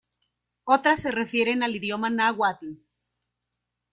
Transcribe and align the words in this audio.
Otras 0.63 0.99
se 0.99 1.11
refieren 1.11 1.61
al 1.61 1.75
idioma 1.75 2.09
náhuatl. 2.09 2.71